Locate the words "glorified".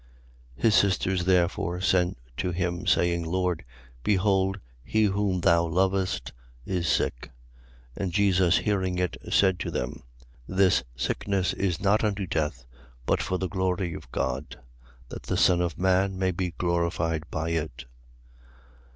16.57-17.25